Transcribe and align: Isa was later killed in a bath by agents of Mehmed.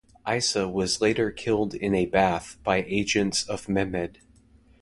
Isa 0.27 0.67
was 0.67 0.99
later 0.99 1.29
killed 1.29 1.75
in 1.75 1.93
a 1.93 2.07
bath 2.07 2.57
by 2.63 2.77
agents 2.87 3.43
of 3.47 3.69
Mehmed. 3.69 4.17